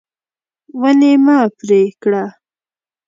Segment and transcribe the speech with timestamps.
[0.79, 2.23] ونې مه پرې کړه.